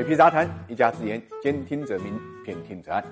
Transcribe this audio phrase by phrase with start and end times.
[0.00, 3.04] 水皮杂谈，一家之言，兼听则明，偏听则暗。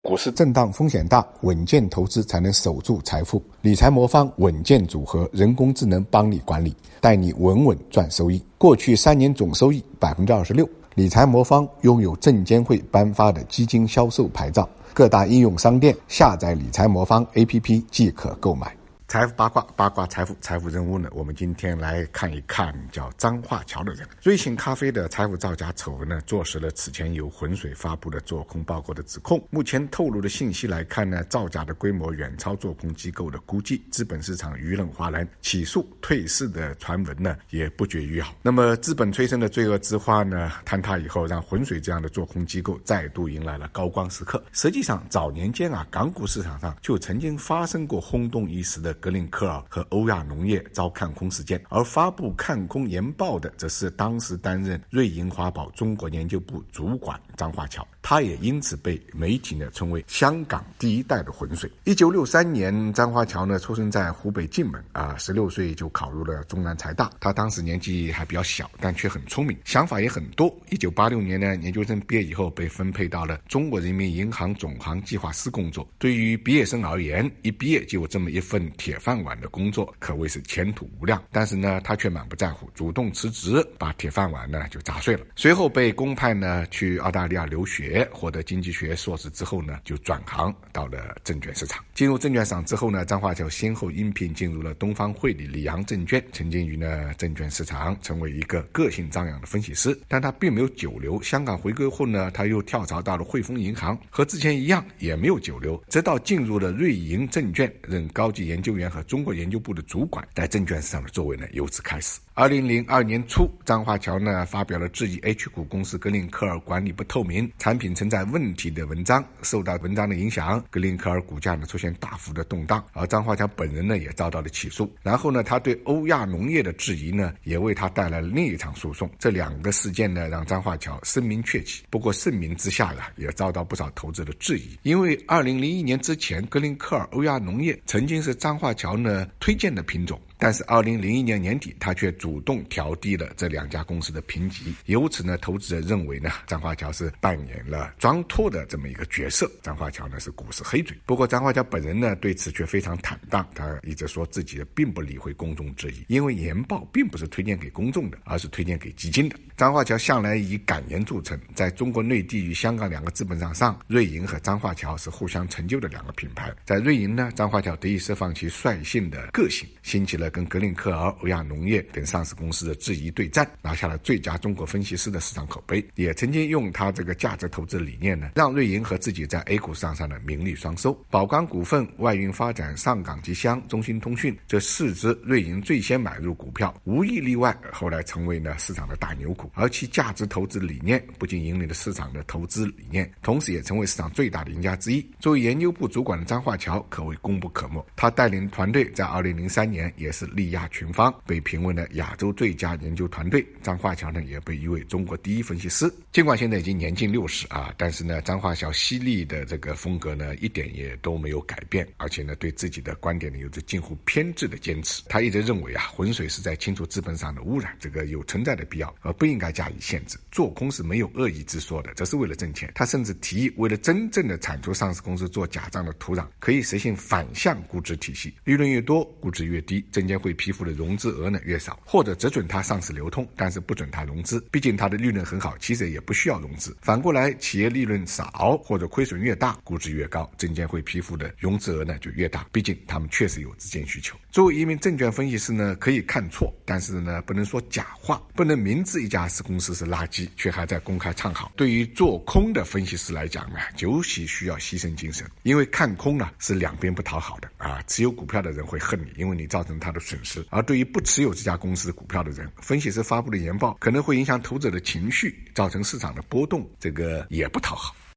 [0.00, 3.42] 股市震荡风险大，稳健投资才能守住财富。
[3.60, 8.42] 理财魔方稳健组合，人工智能帮你管理，带你稳稳赚收益。
[8.56, 10.66] 过去三年总收益百分之二十六。
[10.94, 18.74] 理财魔方拥有证监会颁发的基金销售牌照，各大应用商店下载理财魔方 APP 即可购买。
[19.10, 21.08] 财富八卦，八卦财富，财富人物呢？
[21.10, 24.06] 我们今天来看一看叫张化桥的人。
[24.22, 29.44] 瑞幸咖啡的财务造假丑闻呢，坐实了此前由浑水发布的做空报告的指控。
[29.50, 38.30] 目前透露的信息来看呢，造假的规模远超做空机构的估计，资本市场舆论哗然，起诉退市的传闻呢也不绝于耳。
[38.42, 44.40] 那么资本催生的罪恶之花呢，坍塌以后，让浑水这样的做空机构再度迎来了高光时刻。
[44.52, 48.96] 实际上，早年间啊，港股市场上就曾经发生过轰动一时的。
[49.00, 57.20] 格林科尔和欧亚农业遭看空事件，而发布看空研报的，则是当时担任瑞银华宝中国研究部主管。
[57.40, 57.86] 张华桥。
[58.02, 61.70] 他也因此被媒体呢称为香港第一代的浑水。
[61.84, 67.10] 一九六三年，张华桥呢出生在湖北荆门啊，十六岁就考入了中南财大。
[67.18, 70.54] 他当时年纪还比较小，但却很聪明，想法也很多。
[70.68, 75.88] 一九八六年呢，研究生毕业以后被分配到了中国人民银行总行计划司工作。
[75.98, 81.22] 对于毕业生而言，一毕业就有这么一份铁饭碗的工作，可谓是前途无量。
[81.30, 85.24] 但是呢，他却满不在乎，主动辞职，把铁饭碗呢就砸碎了。
[85.36, 88.06] 随后被公派呢去澳大利利亚留学。
[88.12, 91.82] 获得经济学硕士之后呢，就转行到了证券市场。
[91.94, 99.98] 进入证券市场之后呢，张华桥先后应聘进入了东方汇理、里昂证券，曾经于呢证券市场成为一个个性张扬的分析师。
[100.08, 101.22] 但他并没有久留。
[101.22, 105.80] 香港回归后呢，他又跳槽到了汇丰银行，和之前一样，也没有久留。
[105.88, 112.18] 直到进入了瑞银证券，任高级研究员和中国研究部的主管，在证券市场的作为呢，由此开始。
[112.34, 119.24] 二零零二年初，张华桥呢发表了质疑 H 股公司格林科尔管理不透明、产品存在问题的文章。
[119.42, 124.92] 受到文章的影响，格林科尔股价呢出现大幅的动荡，而张华桥本人呢也遭到了起诉。
[125.02, 129.10] 然后呢，他对欧亚农业的质疑呢，也为他带来了另一场诉讼。
[129.18, 131.84] 这两个事件呢，让张华桥声名鹊起。
[131.90, 140.20] 不过盛名之下呀，也遭到不少投资的质疑，因为二零零一年之前，格林科尔欧亚农业曾经是张华桥呢推荐的品种。
[140.42, 149.50] 但是，二零零一年年底，他却主动调低了这两家公司的评级，由此呢，投资者认为呢，张华桥是扮演了装托的这么一个角色。
[149.62, 150.96] 张华桥呢是股市黑嘴。
[151.06, 159.36] 不过，张华桥本人呢对此却非常坦荡，他一直说自己并不理会公众质疑，因为研报并不是推荐给公众的，而是推荐给基金的。
[159.56, 166.50] 张华桥向来以敢言著称，在中国内地与香港两个资本市场上，瑞银和张华桥是互相成就的两个品牌。
[166.64, 170.30] 在瑞银呢，张华桥得以释放其率性的个性，兴起了。
[170.30, 175.84] 跟格林克尔、欧亚农业等上市公司的质疑对战，拿下了最佳中国分析师的市场口碑。
[175.96, 180.92] 也曾经用他这个价值投资理念呢，让瑞银和自己在 A 股上上的名利双收。
[181.10, 189.50] 宝钢股份、外运发展、上港吉祥、中兴通讯这四只瑞银最先买入股票，无一例外，后来成为呢市场的大牛股。
[189.54, 195.04] 而其价值投资理念不仅引领了市场的投资理念，同时也成为市场最大的赢家之一。
[195.18, 197.84] 作为研究部主管的张化桥可谓功不可没。
[197.96, 200.20] 他带领团队在2003年也是。
[200.20, 203.42] 是力压群芳，被评为了亚洲最佳研究团队。
[203.62, 205.90] 张化桥呢，也被誉为中国第一分析师。
[206.12, 211.86] 尽管现在已经年近六十啊，但是呢，张化桥犀利的这个风格呢，一点也都没有改变。
[211.98, 215.02] 而且呢，对自己的观点呢，有着近乎偏执的坚持。
[215.06, 220.18] 他一直认为啊，浑水是在清除资本上的污染，这个有存在的必要，而不应该加以限制。
[220.32, 222.72] 做空是没有恶意之说的，这是为了挣钱。
[222.74, 229.84] 他甚至提议，为了真正的铲除上市公司做假账的土壤，可以实行反向估值体系，利润越多，估值越低。
[229.92, 234.42] 证监会批复的融资额呢越少，或者只准他上市流通，但是不准他融资。
[234.50, 236.69] 毕竟他的利润很好，其实也不需要融资。
[236.80, 242.46] 反过来，企业利润少或者亏损越大，估值越高，证监会批复的融资额呢就越大。
[242.52, 244.16] 毕竟他们确实有资金需求。
[244.30, 251.52] 作为一名证券分析师呢，可以看错，但是呢不能说假话，不能明知一家是公司是垃圾，却还在公开唱好。
[251.56, 257.82] 对于做空的分析师来讲呢，尤其需要牺牲精神，因为看空呢是两边不讨好的啊。
[257.86, 260.44] 持有股票的人会恨你，因为你造成他的损失。
[260.50, 267.94] 而对于不持有这家公司股票的人，分析师发布的研报可能会影响投资者的情绪，造成市场的波动，这个也不讨好。